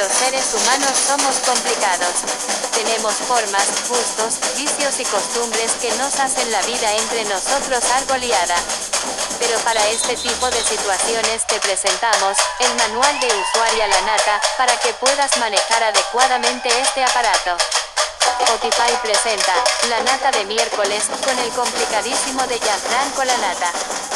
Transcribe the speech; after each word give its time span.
los 0.00 0.12
seres 0.12 0.46
humanos 0.54 0.96
somos 0.96 1.36
complicados. 1.44 2.24
Tenemos 2.72 3.12
formas, 3.28 3.66
gustos, 3.86 4.40
vicios 4.56 4.98
y 4.98 5.04
costumbres 5.04 5.72
que 5.72 5.92
nos 5.96 6.18
hacen 6.18 6.50
la 6.50 6.62
vida 6.62 6.90
entre 6.96 7.24
nosotros 7.24 7.84
algo 7.96 8.16
liada. 8.16 8.56
Pero 9.38 9.58
para 9.58 9.86
este 9.88 10.16
tipo 10.16 10.50
de 10.50 10.62
situaciones 10.62 11.46
te 11.46 11.60
presentamos 11.60 12.38
el 12.60 12.74
manual 12.76 13.20
de 13.20 13.26
usuaria 13.26 13.88
La 13.88 14.00
Nata 14.02 14.40
para 14.56 14.74
que 14.80 14.94
puedas 14.94 15.36
manejar 15.36 15.82
adecuadamente 15.82 16.70
este 16.80 17.04
aparato. 17.04 17.56
Spotify 18.40 18.96
presenta 19.02 19.52
La 19.90 20.00
Nata 20.00 20.30
de 20.30 20.46
miércoles 20.46 21.04
con 21.22 21.38
el 21.38 21.50
complicadísimo 21.50 22.46
de 22.46 22.58
Gianfranco 22.58 23.24
La 23.24 23.36
Nata. 23.36 24.09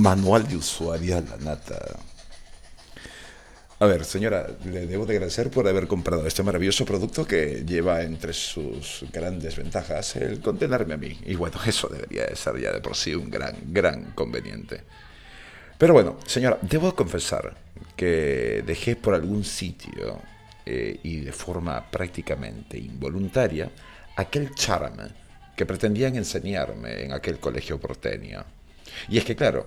Manual 0.00 0.48
de 0.48 0.56
usuario 0.56 1.20
la 1.20 1.36
nata. 1.36 1.78
A 3.80 3.86
ver, 3.86 4.06
señora, 4.06 4.46
le 4.64 4.86
debo 4.86 5.04
de 5.04 5.12
agradecer 5.14 5.50
por 5.50 5.68
haber 5.68 5.86
comprado 5.86 6.26
este 6.26 6.42
maravilloso 6.42 6.86
producto 6.86 7.26
que 7.26 7.64
lleva 7.66 8.00
entre 8.02 8.32
sus 8.32 9.04
grandes 9.12 9.56
ventajas 9.56 10.16
el 10.16 10.40
contenerme 10.40 10.94
a 10.94 10.96
mí. 10.96 11.18
Y 11.26 11.34
bueno, 11.34 11.58
eso 11.66 11.88
debería 11.88 12.24
de 12.24 12.34
ser 12.34 12.58
ya 12.58 12.72
de 12.72 12.80
por 12.80 12.96
sí 12.96 13.14
un 13.14 13.28
gran, 13.28 13.56
gran 13.66 14.12
conveniente. 14.12 14.82
Pero 15.76 15.92
bueno, 15.92 16.16
señora, 16.26 16.58
debo 16.62 16.94
confesar 16.94 17.54
que 17.94 18.62
dejé 18.66 18.96
por 18.96 19.12
algún 19.12 19.44
sitio 19.44 20.18
eh, 20.64 20.98
y 21.02 21.20
de 21.20 21.32
forma 21.32 21.90
prácticamente 21.90 22.78
involuntaria 22.78 23.70
aquel 24.16 24.54
charme 24.54 25.08
que 25.54 25.66
pretendían 25.66 26.16
enseñarme 26.16 27.04
en 27.04 27.12
aquel 27.12 27.38
colegio 27.38 27.78
porteño. 27.78 28.42
Y 29.08 29.18
es 29.18 29.24
que, 29.24 29.36
claro, 29.36 29.66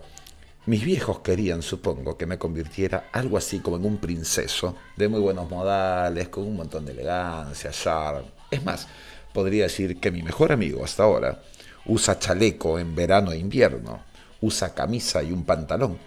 mis 0.66 0.84
viejos 0.86 1.20
querían, 1.20 1.62
supongo, 1.62 2.18
que 2.18 2.26
me 2.26 2.38
convirtiera 2.38 3.10
algo 3.12 3.38
así 3.38 3.60
como 3.60 3.78
en 3.78 3.86
un 3.86 3.98
princeso, 3.98 4.78
de 4.96 5.10
muy 5.10 5.20
buenos 5.20 5.50
modales, 5.50 6.30
con 6.30 6.46
un 6.46 6.56
montón 6.56 6.86
de 6.86 6.94
elegancia, 6.94 7.72
charme. 7.72 8.28
Es 8.50 8.64
más, 8.64 8.88
podría 9.34 9.64
decir 9.64 10.00
que 10.00 10.12
mi 10.12 10.24
mejor 10.24 10.52
amigo 10.54 10.84
hasta 10.84 11.04
ahora 11.04 11.42
usa 11.86 12.18
chaleco 12.18 12.80
en 12.80 12.96
verano 12.96 13.34
e 13.34 13.38
invierno, 13.38 14.04
usa 14.40 14.74
camisa 14.74 15.22
y 15.22 15.34
un 15.34 15.44
pantalón. 15.44 15.98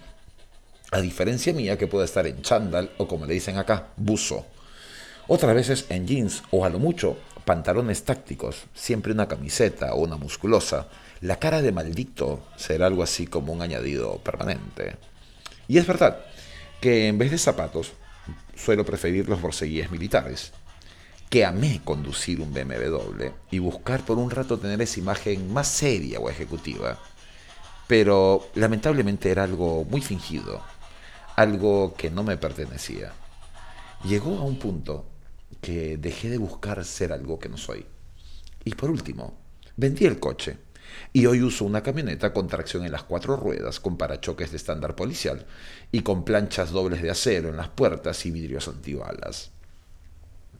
A 0.90 1.00
diferencia 1.00 1.52
mía 1.52 1.76
que 1.76 1.86
puede 1.86 2.06
estar 2.06 2.26
en 2.26 2.40
chándal 2.40 2.90
o 2.96 3.06
como 3.06 3.26
le 3.26 3.34
dicen 3.34 3.58
acá, 3.58 3.88
buzo. 3.96 4.46
Otras 5.28 5.54
veces 5.54 5.86
en 5.90 6.06
jeans 6.06 6.42
o 6.50 6.64
a 6.64 6.70
lo 6.70 6.78
mucho 6.78 7.18
pantalones 7.44 8.04
tácticos, 8.04 8.64
siempre 8.74 9.12
una 9.12 9.28
camiseta 9.28 9.92
o 9.94 10.02
una 10.02 10.16
musculosa 10.16 10.88
la 11.20 11.38
cara 11.38 11.62
de 11.62 11.72
maldito 11.72 12.46
será 12.56 12.86
algo 12.86 13.02
así 13.02 13.26
como 13.26 13.52
un 13.52 13.62
añadido 13.62 14.18
permanente. 14.18 14.96
Y 15.68 15.78
es 15.78 15.86
verdad 15.86 16.24
que 16.80 17.08
en 17.08 17.18
vez 17.18 17.30
de 17.30 17.38
zapatos 17.38 17.92
suelo 18.54 18.84
preferir 18.84 19.28
los 19.28 19.40
borceguíes 19.40 19.90
militares, 19.90 20.52
que 21.30 21.44
amé 21.44 21.80
conducir 21.84 22.40
un 22.40 22.52
BMW 22.52 23.30
y 23.50 23.58
buscar 23.58 24.04
por 24.04 24.18
un 24.18 24.30
rato 24.30 24.58
tener 24.58 24.80
esa 24.80 25.00
imagen 25.00 25.52
más 25.52 25.68
seria 25.68 26.20
o 26.20 26.30
ejecutiva, 26.30 26.98
pero 27.86 28.48
lamentablemente 28.54 29.30
era 29.30 29.44
algo 29.44 29.84
muy 29.84 30.00
fingido, 30.00 30.62
algo 31.34 31.94
que 31.94 32.10
no 32.10 32.22
me 32.22 32.36
pertenecía. 32.36 33.12
Llegó 34.04 34.38
a 34.38 34.42
un 34.42 34.58
punto 34.58 35.06
que 35.60 35.96
dejé 35.96 36.28
de 36.28 36.38
buscar 36.38 36.84
ser 36.84 37.12
algo 37.12 37.38
que 37.38 37.48
no 37.48 37.56
soy. 37.56 37.86
Y 38.64 38.74
por 38.74 38.90
último, 38.90 39.34
vendí 39.76 40.04
el 40.04 40.18
coche 40.18 40.65
y 41.12 41.26
hoy 41.26 41.42
uso 41.42 41.64
una 41.64 41.82
camioneta 41.82 42.32
con 42.32 42.48
tracción 42.48 42.84
en 42.84 42.92
las 42.92 43.02
cuatro 43.02 43.36
ruedas, 43.36 43.80
con 43.80 43.96
parachoques 43.96 44.50
de 44.50 44.56
estándar 44.56 44.96
policial 44.96 45.46
y 45.92 46.00
con 46.02 46.24
planchas 46.24 46.70
dobles 46.70 47.02
de 47.02 47.10
acero 47.10 47.48
en 47.48 47.56
las 47.56 47.68
puertas 47.68 48.24
y 48.26 48.30
vidrios 48.30 48.68
antibalas. 48.68 49.50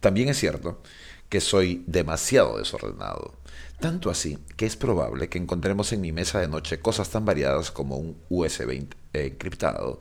También 0.00 0.28
es 0.28 0.38
cierto 0.38 0.80
que 1.28 1.40
soy 1.40 1.82
demasiado 1.86 2.58
desordenado, 2.58 3.34
tanto 3.80 4.10
así 4.10 4.38
que 4.56 4.66
es 4.66 4.76
probable 4.76 5.28
que 5.28 5.38
encontremos 5.38 5.92
en 5.92 6.00
mi 6.00 6.12
mesa 6.12 6.40
de 6.40 6.48
noche 6.48 6.80
cosas 6.80 7.10
tan 7.10 7.24
variadas 7.24 7.70
como 7.70 7.96
un 7.96 8.16
USB 8.28 8.86
encriptado, 9.12 10.00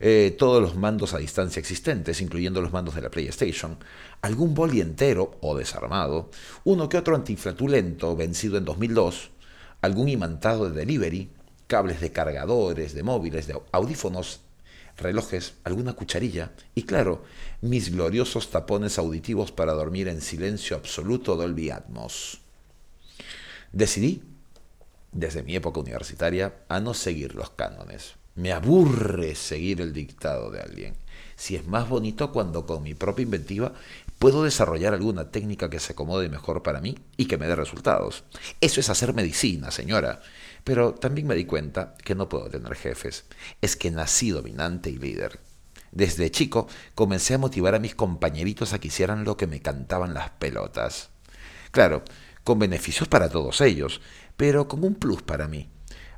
eh, 0.00 0.34
todos 0.38 0.60
los 0.60 0.76
mandos 0.76 1.14
a 1.14 1.18
distancia 1.18 1.60
existentes, 1.60 2.20
incluyendo 2.20 2.60
los 2.60 2.72
mandos 2.72 2.94
de 2.94 3.02
la 3.02 3.10
PlayStation, 3.10 3.78
algún 4.22 4.54
boli 4.54 4.80
entero 4.80 5.36
o 5.40 5.56
desarmado, 5.56 6.30
uno 6.64 6.88
que 6.88 6.98
otro 6.98 7.14
antiflatulento 7.14 8.16
vencido 8.16 8.58
en 8.58 8.64
2002, 8.64 9.30
algún 9.84 10.08
imantado 10.08 10.70
de 10.70 10.74
delivery, 10.74 11.30
cables 11.66 12.00
de 12.00 12.10
cargadores, 12.10 12.94
de 12.94 13.02
móviles, 13.02 13.46
de 13.46 13.60
audífonos, 13.70 14.40
relojes, 14.96 15.54
alguna 15.62 15.92
cucharilla 15.92 16.52
y 16.74 16.84
claro, 16.84 17.24
mis 17.60 17.92
gloriosos 17.92 18.50
tapones 18.50 18.98
auditivos 18.98 19.52
para 19.52 19.74
dormir 19.74 20.08
en 20.08 20.22
silencio 20.22 20.76
absoluto 20.76 21.36
Dolby 21.36 21.68
Atmos. 21.68 22.40
Decidí, 23.72 24.22
desde 25.12 25.42
mi 25.42 25.54
época 25.54 25.80
universitaria, 25.80 26.54
a 26.68 26.80
no 26.80 26.94
seguir 26.94 27.34
los 27.34 27.50
cánones. 27.50 28.14
Me 28.36 28.52
aburre 28.52 29.34
seguir 29.34 29.82
el 29.82 29.92
dictado 29.92 30.50
de 30.50 30.60
alguien. 30.60 30.94
Si 31.36 31.56
es 31.56 31.66
más 31.66 31.90
bonito 31.90 32.32
cuando 32.32 32.64
con 32.64 32.82
mi 32.82 32.94
propia 32.94 33.24
inventiva 33.24 33.74
puedo 34.18 34.44
desarrollar 34.44 34.94
alguna 34.94 35.30
técnica 35.30 35.70
que 35.70 35.80
se 35.80 35.92
acomode 35.92 36.28
mejor 36.28 36.62
para 36.62 36.80
mí 36.80 36.98
y 37.16 37.26
que 37.26 37.38
me 37.38 37.46
dé 37.46 37.56
resultados. 37.56 38.24
Eso 38.60 38.80
es 38.80 38.88
hacer 38.88 39.14
medicina, 39.14 39.70
señora. 39.70 40.20
Pero 40.64 40.94
también 40.94 41.26
me 41.26 41.34
di 41.34 41.44
cuenta 41.44 41.94
que 42.02 42.14
no 42.14 42.28
puedo 42.28 42.48
tener 42.48 42.74
jefes. 42.74 43.24
Es 43.60 43.76
que 43.76 43.90
nací 43.90 44.30
dominante 44.30 44.90
y 44.90 44.96
líder. 44.96 45.40
Desde 45.92 46.30
chico 46.30 46.66
comencé 46.94 47.34
a 47.34 47.38
motivar 47.38 47.74
a 47.74 47.78
mis 47.78 47.94
compañeritos 47.94 48.72
a 48.72 48.80
que 48.80 48.88
hicieran 48.88 49.24
lo 49.24 49.36
que 49.36 49.46
me 49.46 49.60
cantaban 49.60 50.14
las 50.14 50.30
pelotas. 50.30 51.10
Claro, 51.70 52.02
con 52.42 52.58
beneficios 52.58 53.08
para 53.08 53.28
todos 53.28 53.60
ellos, 53.60 54.00
pero 54.36 54.66
con 54.66 54.84
un 54.84 54.94
plus 54.94 55.22
para 55.22 55.48
mí. 55.48 55.70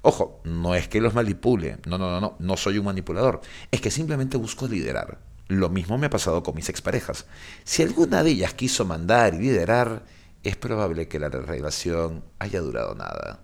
Ojo, 0.02 0.40
no 0.44 0.74
es 0.74 0.88
que 0.88 1.00
los 1.00 1.14
manipule, 1.14 1.78
no, 1.86 1.98
no, 1.98 2.10
no, 2.10 2.20
no, 2.20 2.36
no 2.38 2.56
soy 2.56 2.78
un 2.78 2.84
manipulador, 2.84 3.40
es 3.70 3.80
que 3.80 3.90
simplemente 3.90 4.36
busco 4.36 4.68
liderar. 4.68 5.18
Lo 5.48 5.68
mismo 5.68 5.96
me 5.96 6.06
ha 6.06 6.10
pasado 6.10 6.42
con 6.42 6.56
mis 6.56 6.68
exparejas. 6.68 7.26
Si 7.64 7.82
alguna 7.82 8.22
de 8.22 8.30
ellas 8.30 8.54
quiso 8.54 8.84
mandar 8.84 9.34
y 9.34 9.38
liderar, 9.38 10.04
es 10.42 10.56
probable 10.56 11.08
que 11.08 11.20
la 11.20 11.28
relación 11.28 12.24
haya 12.38 12.60
durado 12.60 12.94
nada. 12.94 13.40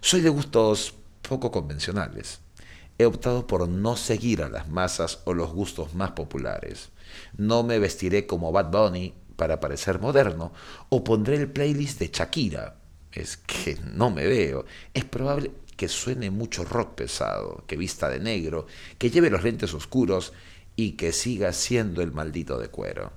Soy 0.00 0.22
de 0.22 0.30
gustos 0.30 0.94
poco 1.20 1.50
convencionales. 1.50 2.40
He 2.96 3.04
optado 3.04 3.46
por 3.46 3.68
no 3.68 3.96
seguir 3.96 4.42
a 4.42 4.48
las 4.48 4.68
masas 4.68 5.20
o 5.24 5.34
los 5.34 5.52
gustos 5.52 5.94
más 5.94 6.12
populares. 6.12 6.90
No 7.36 7.62
me 7.62 7.78
vestiré 7.78 8.26
como 8.26 8.52
Bad 8.52 8.70
Bunny 8.70 9.14
para 9.36 9.60
parecer 9.60 10.00
moderno 10.00 10.52
o 10.88 11.04
pondré 11.04 11.36
el 11.36 11.50
playlist 11.50 11.98
de 11.98 12.10
Shakira. 12.12 12.76
Es 13.12 13.36
que 13.36 13.78
no 13.92 14.10
me 14.10 14.26
veo. 14.26 14.64
Es 14.94 15.04
probable 15.04 15.50
que 15.76 15.88
suene 15.88 16.30
mucho 16.30 16.64
rock 16.64 16.94
pesado, 16.94 17.64
que 17.66 17.76
vista 17.76 18.08
de 18.08 18.20
negro, 18.20 18.66
que 18.98 19.10
lleve 19.10 19.30
los 19.30 19.42
lentes 19.42 19.72
oscuros 19.72 20.32
y 20.80 20.92
que 20.92 21.12
siga 21.12 21.52
siendo 21.52 22.00
el 22.00 22.10
maldito 22.10 22.58
de 22.58 22.68
cuero. 22.68 23.12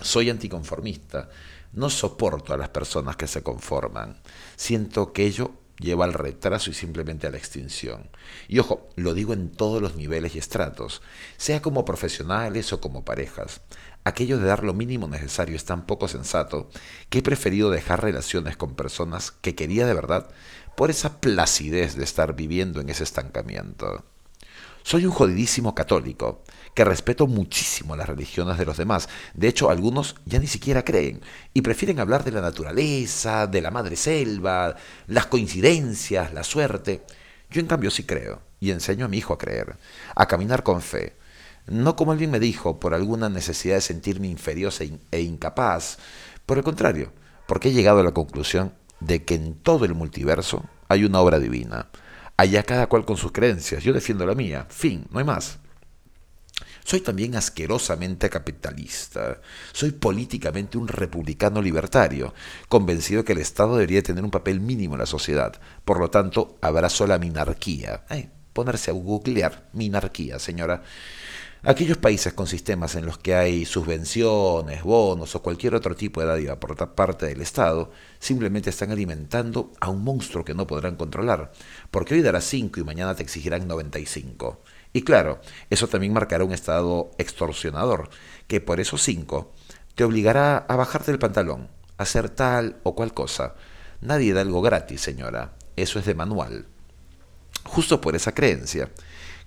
Soy 0.00 0.30
anticonformista, 0.30 1.28
no 1.72 1.90
soporto 1.90 2.54
a 2.54 2.56
las 2.56 2.68
personas 2.68 3.16
que 3.16 3.26
se 3.26 3.42
conforman. 3.42 4.20
Siento 4.54 5.12
que 5.12 5.26
ello 5.26 5.54
lleva 5.80 6.04
al 6.04 6.12
retraso 6.12 6.70
y 6.70 6.74
simplemente 6.74 7.26
a 7.26 7.32
la 7.32 7.36
extinción. 7.36 8.10
Y 8.46 8.60
ojo, 8.60 8.88
lo 8.94 9.12
digo 9.12 9.32
en 9.32 9.50
todos 9.50 9.82
los 9.82 9.96
niveles 9.96 10.36
y 10.36 10.38
estratos, 10.38 11.02
sea 11.36 11.60
como 11.62 11.84
profesionales 11.84 12.72
o 12.72 12.80
como 12.80 13.04
parejas. 13.04 13.62
Aquello 14.04 14.38
de 14.38 14.46
dar 14.46 14.62
lo 14.62 14.72
mínimo 14.72 15.08
necesario 15.08 15.56
es 15.56 15.64
tan 15.64 15.84
poco 15.84 16.06
sensato 16.06 16.70
que 17.10 17.18
he 17.18 17.22
preferido 17.22 17.70
dejar 17.70 18.04
relaciones 18.04 18.56
con 18.56 18.76
personas 18.76 19.32
que 19.32 19.56
quería 19.56 19.84
de 19.84 19.94
verdad 19.94 20.30
por 20.76 20.90
esa 20.90 21.20
placidez 21.20 21.96
de 21.96 22.04
estar 22.04 22.36
viviendo 22.36 22.80
en 22.80 22.88
ese 22.88 23.02
estancamiento. 23.02 24.04
Soy 24.82 25.06
un 25.06 25.12
jodidísimo 25.12 25.74
católico, 25.74 26.42
que 26.74 26.84
respeto 26.84 27.26
muchísimo 27.26 27.94
las 27.96 28.08
religiones 28.08 28.58
de 28.58 28.64
los 28.64 28.76
demás. 28.76 29.08
De 29.34 29.48
hecho, 29.48 29.70
algunos 29.70 30.16
ya 30.24 30.38
ni 30.38 30.46
siquiera 30.46 30.84
creen 30.84 31.20
y 31.54 31.62
prefieren 31.62 32.00
hablar 32.00 32.24
de 32.24 32.32
la 32.32 32.40
naturaleza, 32.40 33.46
de 33.46 33.60
la 33.60 33.70
madre 33.70 33.96
selva, 33.96 34.74
las 35.06 35.26
coincidencias, 35.26 36.32
la 36.34 36.42
suerte. 36.42 37.02
Yo 37.50 37.60
en 37.60 37.66
cambio 37.66 37.90
sí 37.90 38.04
creo, 38.04 38.42
y 38.60 38.70
enseño 38.70 39.04
a 39.04 39.08
mi 39.08 39.18
hijo 39.18 39.34
a 39.34 39.38
creer, 39.38 39.76
a 40.14 40.26
caminar 40.26 40.62
con 40.62 40.82
fe. 40.82 41.16
No 41.66 41.94
como 41.94 42.12
alguien 42.12 42.30
me 42.30 42.40
dijo, 42.40 42.80
por 42.80 42.94
alguna 42.94 43.28
necesidad 43.28 43.76
de 43.76 43.82
sentirme 43.82 44.26
inferior 44.26 44.72
e, 44.80 44.98
e 45.12 45.20
incapaz. 45.20 45.98
Por 46.44 46.58
el 46.58 46.64
contrario, 46.64 47.12
porque 47.46 47.68
he 47.68 47.72
llegado 47.72 48.00
a 48.00 48.04
la 48.04 48.12
conclusión 48.12 48.74
de 48.98 49.24
que 49.24 49.34
en 49.34 49.54
todo 49.54 49.84
el 49.84 49.94
multiverso 49.94 50.64
hay 50.88 51.04
una 51.04 51.20
obra 51.20 51.38
divina. 51.38 51.88
Allá 52.42 52.64
cada 52.64 52.88
cual 52.88 53.04
con 53.04 53.16
sus 53.16 53.30
creencias, 53.30 53.84
yo 53.84 53.92
defiendo 53.92 54.26
la 54.26 54.34
mía, 54.34 54.66
fin, 54.68 55.06
no 55.12 55.20
hay 55.20 55.24
más. 55.24 55.60
Soy 56.82 57.00
también 57.00 57.36
asquerosamente 57.36 58.28
capitalista. 58.28 59.40
Soy 59.72 59.92
políticamente 59.92 60.76
un 60.76 60.88
republicano 60.88 61.62
libertario, 61.62 62.34
convencido 62.68 63.24
que 63.24 63.34
el 63.34 63.38
Estado 63.38 63.76
debería 63.76 64.02
tener 64.02 64.24
un 64.24 64.32
papel 64.32 64.58
mínimo 64.58 64.94
en 64.94 64.98
la 64.98 65.06
sociedad. 65.06 65.52
Por 65.84 66.00
lo 66.00 66.10
tanto, 66.10 66.58
abrazo 66.60 67.06
la 67.06 67.20
minarquía. 67.20 68.02
ponerse 68.52 68.90
a 68.90 68.94
googlear 68.94 69.68
minarquía, 69.72 70.40
señora. 70.40 70.82
Aquellos 71.64 71.96
países 71.96 72.32
con 72.32 72.48
sistemas 72.48 72.96
en 72.96 73.06
los 73.06 73.18
que 73.18 73.36
hay 73.36 73.64
subvenciones, 73.64 74.82
bonos 74.82 75.36
o 75.36 75.42
cualquier 75.42 75.76
otro 75.76 75.94
tipo 75.94 76.20
de 76.20 76.26
dádiva 76.26 76.58
por 76.58 76.76
parte 76.92 77.26
del 77.26 77.40
Estado, 77.40 77.92
simplemente 78.18 78.70
están 78.70 78.90
alimentando 78.90 79.70
a 79.78 79.88
un 79.88 80.02
monstruo 80.02 80.44
que 80.44 80.54
no 80.54 80.66
podrán 80.66 80.96
controlar, 80.96 81.52
porque 81.92 82.14
hoy 82.14 82.22
darás 82.22 82.46
5 82.46 82.80
y 82.80 82.82
mañana 82.82 83.14
te 83.14 83.22
exigirán 83.22 83.68
95. 83.68 84.60
Y 84.92 85.02
claro, 85.02 85.40
eso 85.70 85.86
también 85.86 86.12
marcará 86.12 86.42
un 86.42 86.52
estado 86.52 87.12
extorsionador, 87.16 88.10
que 88.48 88.60
por 88.60 88.80
esos 88.80 89.00
5 89.02 89.52
te 89.94 90.02
obligará 90.02 90.56
a 90.56 90.74
bajarte 90.74 91.12
el 91.12 91.20
pantalón, 91.20 91.68
a 91.96 92.02
hacer 92.02 92.28
tal 92.28 92.80
o 92.82 92.96
cual 92.96 93.14
cosa. 93.14 93.54
Nadie 94.00 94.32
da 94.32 94.40
algo 94.40 94.62
gratis, 94.62 95.00
señora, 95.00 95.52
eso 95.76 96.00
es 96.00 96.06
de 96.06 96.16
manual. 96.16 96.66
Justo 97.62 98.00
por 98.00 98.16
esa 98.16 98.34
creencia, 98.34 98.90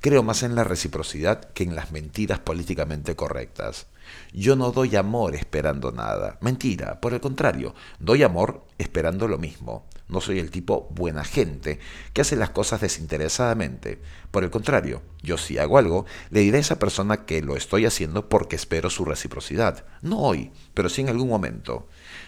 Creo 0.05 0.21
más 0.21 0.43
en 0.43 0.53
la 0.53 0.63
reciprocidad 0.63 1.45
que 1.53 1.63
en 1.63 1.73
las 1.73 1.91
mentiras 1.91 2.37
políticamente 2.37 3.15
correctas. 3.15 3.87
Yo 4.33 4.55
no 4.55 4.71
doy 4.71 4.95
amor 4.95 5.33
esperando 5.33 5.91
nada. 5.91 6.37
Mentira, 6.41 7.01
por 7.01 7.15
el 7.15 7.21
contrario, 7.21 7.73
doy 7.97 8.21
amor 8.21 8.67
esperando 8.77 9.27
lo 9.27 9.39
mismo. 9.39 9.87
No 10.07 10.21
soy 10.21 10.37
el 10.37 10.51
tipo 10.51 10.89
buena 10.91 11.23
gente 11.23 11.79
que 12.13 12.21
hace 12.21 12.35
las 12.35 12.51
cosas 12.51 12.81
desinteresadamente. 12.81 13.99
Por 14.29 14.43
el 14.43 14.51
contrario, 14.51 15.01
yo 15.23 15.39
si 15.39 15.57
hago 15.57 15.79
algo, 15.79 16.05
le 16.29 16.41
diré 16.41 16.59
a 16.59 16.61
esa 16.61 16.77
persona 16.77 17.25
que 17.25 17.41
lo 17.41 17.57
estoy 17.57 17.87
haciendo 17.87 18.29
porque 18.29 18.57
espero 18.57 18.91
su 18.91 19.05
reciprocidad. 19.05 19.85
No 20.03 20.19
hoy, 20.19 20.51
pero 20.75 20.87
sí 20.87 21.01
en 21.01 21.09
algún 21.09 21.29
momento. 21.29 21.87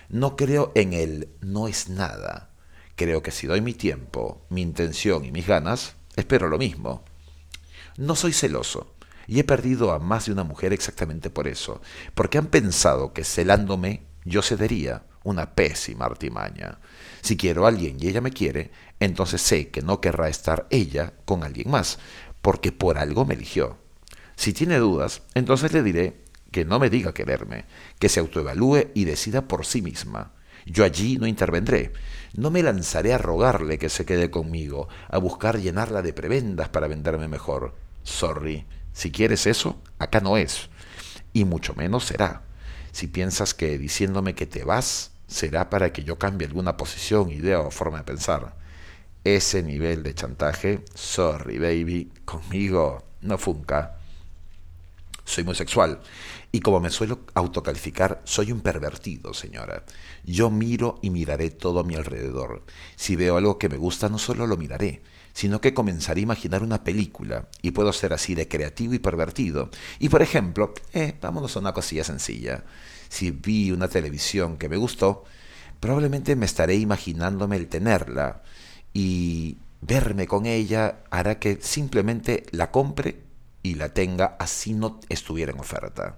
No 0.09 0.35
creo 0.35 0.71
en 0.73 0.93
el 0.93 1.29
no 1.41 1.67
es 1.67 1.89
nada. 1.89 2.49
Creo 2.95 3.21
que 3.21 3.29
si 3.29 3.45
doy 3.45 3.61
mi 3.61 3.75
tiempo, 3.75 4.47
mi 4.49 4.63
intención 4.63 5.25
y 5.25 5.31
mis 5.31 5.45
ganas, 5.45 5.95
espero 6.15 6.47
lo 6.47 6.57
mismo. 6.57 7.03
No 7.97 8.15
soy 8.15 8.31
celoso. 8.31 8.93
Y 9.25 9.39
he 9.39 9.43
perdido 9.43 9.91
a 9.91 9.99
más 9.99 10.27
de 10.27 10.31
una 10.31 10.43
mujer 10.43 10.71
exactamente 10.71 11.29
por 11.29 11.47
eso, 11.47 11.81
porque 12.13 12.37
han 12.37 12.45
pensado 12.45 13.11
que 13.11 13.25
celándome 13.25 14.03
yo 14.23 14.41
cedería 14.41 15.03
una 15.23 15.55
pésima 15.55 16.05
artimaña. 16.05 16.79
Si 17.21 17.35
quiero 17.35 17.65
a 17.65 17.69
alguien 17.69 17.97
y 17.99 18.07
ella 18.07 18.21
me 18.21 18.31
quiere, 18.31 18.71
entonces 18.99 19.41
sé 19.41 19.69
que 19.69 19.81
no 19.81 19.99
querrá 19.99 20.29
estar 20.29 20.67
ella 20.69 21.13
con 21.25 21.43
alguien 21.43 21.71
más, 21.71 21.99
porque 22.41 22.71
por 22.71 22.97
algo 22.97 23.25
me 23.25 23.33
eligió. 23.33 23.77
Si 24.35 24.53
tiene 24.53 24.77
dudas, 24.77 25.23
entonces 25.33 25.73
le 25.73 25.83
diré 25.83 26.23
que 26.51 26.63
no 26.63 26.79
me 26.79 26.89
diga 26.89 27.13
quererme, 27.13 27.65
que 27.99 28.09
se 28.09 28.19
autoevalúe 28.19 28.91
y 28.93 29.05
decida 29.05 29.47
por 29.47 29.65
sí 29.65 29.81
misma. 29.81 30.33
Yo 30.65 30.83
allí 30.83 31.17
no 31.17 31.27
intervendré. 31.27 31.93
No 32.33 32.51
me 32.51 32.61
lanzaré 32.61 33.13
a 33.13 33.17
rogarle 33.17 33.77
que 33.79 33.89
se 33.89 34.05
quede 34.05 34.29
conmigo, 34.29 34.87
a 35.09 35.17
buscar 35.17 35.59
llenarla 35.59 36.01
de 36.01 36.13
prebendas 36.13 36.69
para 36.69 36.87
venderme 36.87 37.27
mejor. 37.27 37.86
Sorry, 38.07 38.65
si 38.93 39.11
quieres 39.11 39.45
eso, 39.45 39.79
acá 39.99 40.21
no 40.21 40.37
es. 40.37 40.69
Y 41.33 41.43
mucho 41.43 41.75
menos 41.75 42.05
será. 42.05 42.41
Si 42.93 43.07
piensas 43.07 43.53
que 43.53 43.77
diciéndome 43.77 44.33
que 44.33 44.47
te 44.47 44.63
vas 44.63 45.11
será 45.27 45.69
para 45.69 45.91
que 45.91 46.05
yo 46.05 46.17
cambie 46.17 46.47
alguna 46.47 46.77
posición, 46.77 47.29
idea 47.29 47.59
o 47.59 47.69
forma 47.69 47.97
de 47.99 48.05
pensar. 48.05 48.55
Ese 49.25 49.61
nivel 49.61 50.03
de 50.03 50.15
chantaje, 50.15 50.85
sorry 50.95 51.59
baby, 51.59 52.11
conmigo 52.23 53.03
no 53.21 53.37
funca. 53.37 53.97
Soy 55.25 55.43
muy 55.43 55.55
sexual 55.55 55.99
y 56.53 56.61
como 56.61 56.79
me 56.79 56.89
suelo 56.89 57.19
autocalificar, 57.33 58.21
soy 58.23 58.53
un 58.53 58.61
pervertido, 58.61 59.33
señora. 59.33 59.83
Yo 60.23 60.49
miro 60.49 60.97
y 61.01 61.09
miraré 61.09 61.49
todo 61.49 61.81
a 61.81 61.83
mi 61.83 61.95
alrededor. 61.95 62.63
Si 62.95 63.17
veo 63.17 63.35
algo 63.35 63.59
que 63.59 63.67
me 63.67 63.75
gusta, 63.75 64.07
no 64.07 64.17
solo 64.17 64.47
lo 64.47 64.55
miraré, 64.55 65.01
sino 65.37 65.61
que 65.61 65.75
comenzaré 65.75 66.21
a 66.21 66.23
imaginar 66.23 66.63
una 66.63 66.83
película 66.83 67.47
y 67.61 67.69
puedo 67.69 67.93
ser 67.93 68.11
así 68.11 68.33
de 68.33 68.47
creativo 68.47 68.95
y 68.95 68.99
pervertido. 68.99 69.69
Y 69.99 70.09
por 70.09 70.23
ejemplo, 70.23 70.73
eh, 70.93 71.13
vámonos 71.21 71.55
a 71.55 71.59
una 71.59 71.73
cosilla 71.73 72.03
sencilla. 72.03 72.63
Si 73.07 73.29
vi 73.29 73.69
una 73.69 73.87
televisión 73.87 74.57
que 74.57 74.67
me 74.67 74.77
gustó, 74.77 75.25
probablemente 75.79 76.35
me 76.35 76.47
estaré 76.47 76.73
imaginándome 76.77 77.55
el 77.55 77.67
tenerla 77.67 78.41
y 78.95 79.57
verme 79.81 80.25
con 80.25 80.47
ella 80.47 81.03
hará 81.11 81.37
que 81.37 81.59
simplemente 81.61 82.47
la 82.49 82.71
compre 82.71 83.21
y 83.61 83.75
la 83.75 83.89
tenga 83.89 84.37
así 84.39 84.73
no 84.73 84.99
estuviera 85.07 85.51
en 85.51 85.59
oferta. 85.59 86.17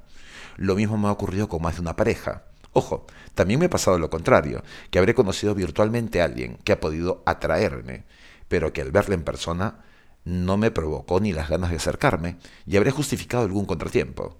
Lo 0.56 0.76
mismo 0.76 0.98
me 0.98 1.10
ha 1.10 1.12
ocurrido 1.12 1.50
con 1.50 1.62
más 1.62 1.76
de 1.76 1.82
una 1.82 1.98
pareja. 1.98 2.44
Ojo, 2.72 3.06
también 3.36 3.60
me 3.60 3.66
ha 3.66 3.70
pasado 3.70 4.00
lo 4.00 4.10
contrario, 4.10 4.64
que 4.90 4.98
habré 4.98 5.14
conocido 5.14 5.56
virtualmente 5.56 6.22
a 6.22 6.26
alguien 6.26 6.58
que 6.64 6.72
ha 6.72 6.80
podido 6.80 7.22
atraerme 7.26 8.06
pero 8.50 8.74
que 8.74 8.82
al 8.82 8.92
verla 8.92 9.16
en 9.16 9.24
persona 9.24 9.86
no 10.26 10.58
me 10.58 10.72
provocó 10.72 11.22
ni 11.22 11.32
las 11.32 11.50
ganas 11.50 11.70
de 11.70 11.78
acercarme 11.78 12.38
y 12.66 12.76
habré 12.76 12.92
justificado 12.92 13.44
algún 13.44 13.66
contratiempo. 13.66 14.38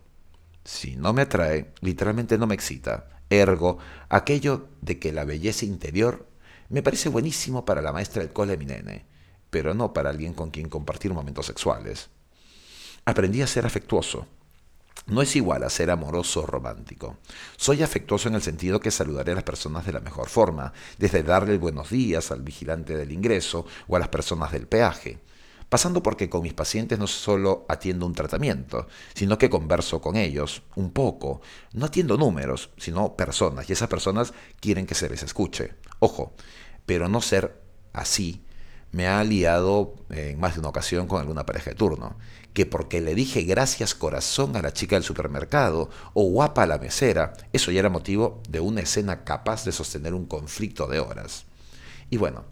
Si 0.66 0.98
no 0.98 1.14
me 1.14 1.22
atrae, 1.22 1.74
literalmente 1.80 2.38
no 2.38 2.46
me 2.46 2.56
excita. 2.56 3.08
Ergo, 3.30 3.78
aquello 4.10 4.68
de 4.82 5.00
que 5.00 5.14
la 5.14 5.24
belleza 5.24 5.66
interior 5.66 6.28
me 6.68 6.84
parece 6.84 7.10
buenísimo 7.10 7.64
para 7.64 7.82
la 7.82 7.94
maestra 7.94 8.22
del 8.22 8.34
cole 8.34 8.52
de 8.52 8.58
mi 8.58 8.66
nene, 8.66 9.06
pero 9.50 9.74
no 9.74 9.94
para 9.94 10.10
alguien 10.10 10.34
con 10.34 10.52
quien 10.52 10.70
compartir 10.70 11.14
momentos 11.14 11.46
sexuales. 11.46 12.10
Aprendí 13.06 13.42
a 13.42 13.48
ser 13.48 13.66
afectuoso, 13.66 14.28
no 15.10 15.22
es 15.22 15.36
igual 15.36 15.64
a 15.64 15.70
ser 15.70 15.92
amoroso 15.92 16.42
o 16.42 16.46
romántico. 16.46 17.18
Soy 17.58 17.84
afectuoso 17.84 18.30
en 18.30 18.36
el 18.36 18.42
sentido 18.42 18.80
que 18.80 18.92
saludaré 18.92 19.32
a 19.32 19.36
las 19.36 19.44
personas 19.44 19.86
de 19.86 19.94
la 19.94 20.00
mejor 20.00 20.30
forma, 20.30 20.74
desde 20.98 21.24
darle 21.24 21.58
buenos 21.58 21.90
días 21.90 22.32
al 22.32 22.42
vigilante 22.42 22.96
del 22.96 23.12
ingreso 23.12 23.66
o 23.88 23.96
a 23.96 24.00
las 24.00 24.10
personas 24.10 24.52
del 24.52 24.68
peaje, 24.68 25.20
pasando 25.68 26.02
porque 26.02 26.30
con 26.30 26.42
mis 26.42 26.54
pacientes 26.54 27.00
no 27.00 27.08
solo 27.08 27.66
atiendo 27.70 28.06
un 28.06 28.14
tratamiento, 28.14 28.88
sino 29.14 29.38
que 29.38 29.50
converso 29.50 30.02
con 30.02 30.16
ellos 30.16 30.64
un 30.76 30.92
poco. 30.92 31.42
No 31.74 31.86
atiendo 31.86 32.18
números, 32.18 32.72
sino 32.78 33.16
personas, 33.16 33.70
y 33.70 33.74
esas 33.74 33.90
personas 33.90 34.34
quieren 34.60 34.86
que 34.86 34.96
se 34.96 35.10
les 35.10 35.24
escuche. 35.24 35.76
Ojo, 36.00 36.34
pero 36.86 37.08
no 37.08 37.22
ser 37.22 37.62
así 37.94 38.44
me 38.92 39.08
ha 39.08 39.20
aliado 39.20 39.94
en 40.10 40.40
más 40.40 40.56
de 40.56 40.62
una 40.62 40.70
ocasión 40.70 41.08
con 41.08 41.20
alguna 41.20 41.46
pareja 41.46 41.70
de 41.70 41.76
turno, 41.76 42.18
que 42.54 42.66
porque 42.66 43.02
le 43.02 43.16
dije 43.16 43.44
gracias 43.44 43.96
corazón 43.96 44.56
a 44.56 44.62
la 44.62 44.74
chica 44.74 44.96
del 44.96 45.04
supermercado 45.04 45.90
o 46.14 46.24
guapa 46.24 46.64
a 46.64 46.68
la 46.68 46.78
mesera, 46.78 47.34
eso 47.54 47.72
ya 47.72 47.80
era 47.80 47.90
motivo 47.90 48.42
de 48.50 48.60
una 48.60 48.82
escena 48.82 49.24
capaz 49.24 49.66
de 49.66 49.72
sostener 49.72 50.14
un 50.14 50.26
conflicto 50.26 50.88
de 50.88 51.00
horas. 51.00 51.46
Y 52.10 52.18
bueno, 52.18 52.46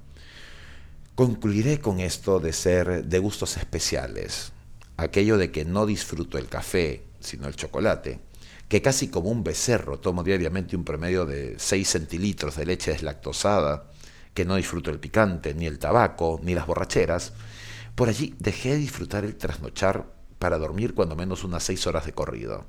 concluiré 1.16 1.80
con 1.80 2.00
esto 2.00 2.40
de 2.40 2.54
ser 2.54 3.06
de 3.06 3.20
gustos 3.20 3.58
especiales, 3.58 4.52
aquello 4.98 5.38
de 5.38 5.52
que 5.52 5.66
no 5.66 5.86
disfruto 5.86 6.38
el 6.38 6.48
café, 6.48 7.04
sino 7.20 7.48
el 7.48 7.56
chocolate, 7.56 8.20
que 8.68 8.82
casi 8.82 9.08
como 9.08 9.30
un 9.30 9.44
becerro 9.44 10.00
tomo 10.00 10.24
diariamente 10.24 10.76
un 10.76 10.84
promedio 10.84 11.26
de 11.26 11.56
6 11.58 11.90
centilitros 11.90 12.56
de 12.56 12.66
leche 12.66 12.92
deslactosada, 12.92 13.90
que 14.34 14.46
no 14.46 14.56
disfruto 14.56 14.92
el 14.92 15.00
picante, 15.00 15.54
ni 15.54 15.66
el 15.66 15.80
tabaco, 15.80 16.40
ni 16.44 16.54
las 16.54 16.68
borracheras, 16.68 17.34
por 17.98 18.10
allí 18.10 18.36
dejé 18.38 18.74
de 18.74 18.78
disfrutar 18.78 19.26
el 19.26 19.36
trasnochar 19.38 20.06
para 20.38 20.60
dormir 20.60 20.94
cuando 20.94 21.16
menos 21.16 21.44
unas 21.44 21.64
seis 21.64 21.88
horas 21.88 22.06
de 22.06 22.14
corrido. 22.14 22.68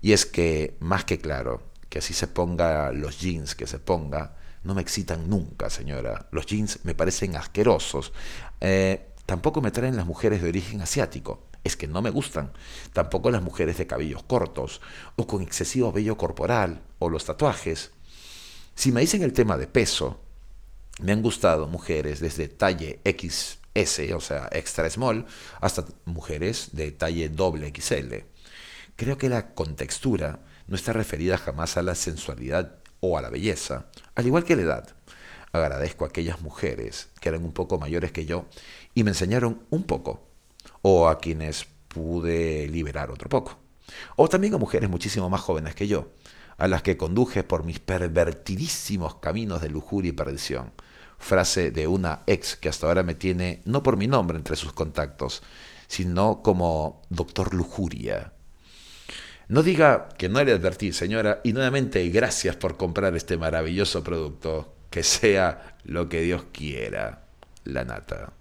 Y 0.00 0.12
es 0.12 0.24
que, 0.24 0.78
más 0.80 1.04
que 1.04 1.18
claro, 1.18 1.62
que 1.90 1.98
así 1.98 2.14
se 2.14 2.26
ponga 2.26 2.90
los 2.90 3.20
jeans 3.20 3.54
que 3.54 3.66
se 3.66 3.78
ponga, 3.78 4.34
no 4.64 4.74
me 4.74 4.80
excitan 4.80 5.28
nunca, 5.28 5.68
señora. 5.68 6.28
Los 6.30 6.46
jeans 6.46 6.78
me 6.84 6.94
parecen 6.94 7.36
asquerosos. 7.36 8.14
Eh, 8.62 9.08
tampoco 9.26 9.60
me 9.60 9.72
traen 9.72 9.94
las 9.94 10.06
mujeres 10.06 10.40
de 10.40 10.48
origen 10.48 10.80
asiático. 10.80 11.48
Es 11.62 11.76
que 11.76 11.86
no 11.86 12.00
me 12.00 12.08
gustan. 12.08 12.50
Tampoco 12.94 13.30
las 13.30 13.42
mujeres 13.42 13.76
de 13.76 13.86
cabellos 13.86 14.22
cortos, 14.22 14.80
o 15.16 15.26
con 15.26 15.42
excesivo 15.42 15.92
vello 15.92 16.16
corporal, 16.16 16.80
o 16.98 17.10
los 17.10 17.26
tatuajes. 17.26 17.90
Si 18.74 18.90
me 18.90 19.02
dicen 19.02 19.22
el 19.22 19.34
tema 19.34 19.58
de 19.58 19.66
peso, 19.66 20.18
me 21.02 21.12
han 21.12 21.20
gustado 21.20 21.68
mujeres 21.68 22.20
desde 22.20 22.48
talle 22.48 23.00
XS, 23.84 24.12
o 24.14 24.20
sea, 24.20 24.48
extra 24.52 24.88
small, 24.90 25.26
hasta 25.60 25.84
mujeres 26.04 26.70
de 26.72 26.92
talle 26.92 27.28
doble 27.28 27.72
XL. 27.74 28.24
Creo 28.96 29.18
que 29.18 29.28
la 29.28 29.54
contextura 29.54 30.40
no 30.66 30.76
está 30.76 30.92
referida 30.92 31.38
jamás 31.38 31.76
a 31.76 31.82
la 31.82 31.94
sensualidad 31.94 32.78
o 33.00 33.18
a 33.18 33.22
la 33.22 33.30
belleza, 33.30 33.86
al 34.14 34.26
igual 34.26 34.44
que 34.44 34.56
la 34.56 34.62
edad. 34.62 34.96
Agradezco 35.52 36.04
a 36.04 36.08
aquellas 36.08 36.40
mujeres 36.40 37.08
que 37.20 37.28
eran 37.28 37.44
un 37.44 37.52
poco 37.52 37.78
mayores 37.78 38.12
que 38.12 38.26
yo 38.26 38.46
y 38.94 39.04
me 39.04 39.10
enseñaron 39.10 39.62
un 39.70 39.84
poco, 39.84 40.26
o 40.82 41.08
a 41.08 41.18
quienes 41.18 41.66
pude 41.88 42.68
liberar 42.68 43.10
otro 43.10 43.28
poco, 43.28 43.58
o 44.16 44.28
también 44.28 44.54
a 44.54 44.58
mujeres 44.58 44.90
muchísimo 44.90 45.30
más 45.30 45.40
jóvenes 45.40 45.74
que 45.74 45.86
yo, 45.86 46.12
a 46.58 46.68
las 46.68 46.82
que 46.82 46.96
conduje 46.96 47.42
por 47.42 47.64
mis 47.64 47.80
pervertidísimos 47.80 49.16
caminos 49.16 49.60
de 49.60 49.68
lujuria 49.68 50.10
y 50.10 50.12
perdición. 50.12 50.72
Frase 51.18 51.70
de 51.70 51.86
una 51.86 52.22
ex 52.26 52.56
que 52.56 52.68
hasta 52.68 52.86
ahora 52.86 53.02
me 53.02 53.14
tiene 53.14 53.62
no 53.64 53.82
por 53.82 53.96
mi 53.96 54.06
nombre 54.06 54.36
entre 54.36 54.56
sus 54.56 54.72
contactos, 54.72 55.42
sino 55.88 56.42
como 56.42 57.02
doctor 57.10 57.54
lujuria. 57.54 58.32
No 59.48 59.62
diga 59.62 60.08
que 60.18 60.28
no 60.28 60.42
le 60.42 60.52
advertí, 60.52 60.92
señora, 60.92 61.40
y 61.44 61.52
nuevamente 61.52 62.08
gracias 62.08 62.56
por 62.56 62.76
comprar 62.76 63.14
este 63.14 63.36
maravilloso 63.36 64.02
producto. 64.02 64.72
Que 64.90 65.02
sea 65.02 65.76
lo 65.84 66.08
que 66.08 66.22
Dios 66.22 66.46
quiera. 66.52 67.26
La 67.64 67.84
nata. 67.84 68.32